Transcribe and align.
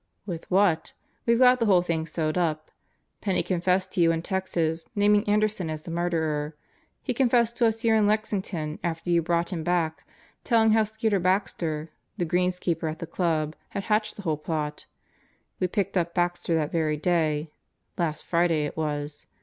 "With 0.25 0.49
what? 0.49 0.93
We've 1.27 1.37
got 1.37 1.59
the 1.59 1.67
whole 1.67 1.83
thing 1.83 2.07
sewed 2.07 2.35
up. 2.35 2.71
Penney 3.21 3.43
confessed 3.43 3.91
to 3.93 4.01
you 4.01 4.11
in 4.11 4.23
Texas, 4.23 4.87
naming 4.95 5.23
Anderson 5.29 5.69
as 5.69 5.83
the 5.83 5.91
murderer. 5.91 6.55
He 7.03 7.13
confessed 7.13 7.55
to 7.57 7.67
us 7.67 7.81
here 7.81 7.93
in 7.95 8.07
Lexington 8.07 8.79
after 8.83 9.11
you 9.11 9.21
brought 9.21 9.53
him 9.53 9.63
back, 9.63 10.03
telling 10.43 10.71
how 10.71 10.85
Skeeter 10.85 11.19
Baxter, 11.19 11.91
the 12.17 12.25
greenskeeper 12.25 12.89
at 12.89 12.97
the 12.97 13.05
Club, 13.05 13.55
had 13.69 13.83
hatched 13.83 14.15
the 14.15 14.23
whole 14.23 14.37
plot.... 14.37 14.87
We 15.59 15.67
picked 15.67 15.95
up 15.95 16.15
Baxter 16.15 16.55
that 16.55 16.71
very 16.71 16.97
day 16.97 17.51
last 17.95 18.23
Friday 18.25 18.65
it 18.65 18.75
was. 18.75 19.27